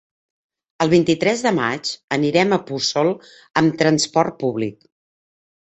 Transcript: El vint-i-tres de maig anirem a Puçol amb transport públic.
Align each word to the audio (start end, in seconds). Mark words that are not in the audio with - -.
El 0.85 0.89
vint-i-tres 0.93 1.43
de 1.47 1.51
maig 1.59 1.93
anirem 2.17 2.59
a 2.59 2.61
Puçol 2.71 3.13
amb 3.63 3.79
transport 3.85 4.39
públic. 4.43 4.93